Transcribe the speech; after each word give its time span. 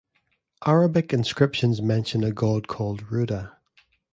Arabic 0.65 1.13
inscriptions 1.13 1.79
mention 1.79 2.23
a 2.23 2.31
god 2.31 2.67
called 2.67 3.03
Ruda. 3.11 3.57